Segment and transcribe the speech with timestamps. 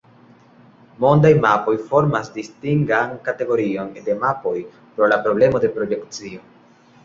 [1.03, 4.57] Mondaj mapoj formas distingan kategorion de mapoj
[4.97, 6.47] pro la problemo de projekcio.